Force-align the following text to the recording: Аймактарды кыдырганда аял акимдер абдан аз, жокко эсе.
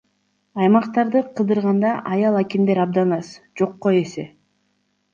Аймактарды 0.61 1.19
кыдырганда 1.35 1.91
аял 2.15 2.35
акимдер 2.41 2.77
абдан 2.89 3.11
аз, 3.21 3.27
жокко 3.57 3.89
эсе. 4.03 4.25